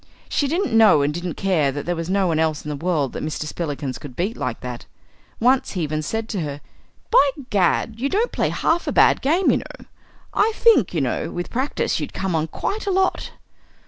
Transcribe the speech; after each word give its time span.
She 0.27 0.47
didn't 0.47 0.73
know 0.73 1.03
and 1.03 1.13
didn't 1.13 1.35
care 1.35 1.71
that 1.71 1.85
there 1.85 1.95
was 1.95 2.09
no 2.09 2.25
one 2.25 2.39
else 2.39 2.65
in 2.65 2.69
the 2.69 2.75
world 2.85 3.13
that 3.13 3.21
Mr. 3.23 3.45
Spillikins 3.45 3.99
could 3.99 4.15
beat 4.15 4.35
like 4.35 4.61
that. 4.61 4.87
Once 5.39 5.73
he 5.73 5.83
even 5.83 6.01
said 6.01 6.27
to 6.29 6.39
her. 6.41 6.59
"By 7.11 7.29
Gad! 7.51 7.99
you 7.99 8.09
don't 8.09 8.31
play 8.31 8.49
half 8.49 8.87
a 8.87 8.91
bad 8.91 9.21
game, 9.21 9.51
you 9.51 9.57
know. 9.57 9.85
I 10.33 10.53
think 10.55 10.95
you 10.95 11.01
know, 11.01 11.29
with 11.29 11.51
practice 11.51 11.99
you'd 11.99 12.13
come 12.13 12.33
on 12.33 12.47
quite 12.47 12.87
a 12.87 12.91
lot." 12.91 13.33